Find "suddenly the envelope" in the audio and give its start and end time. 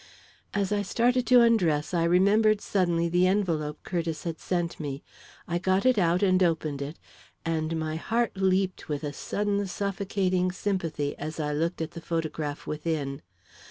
2.59-3.83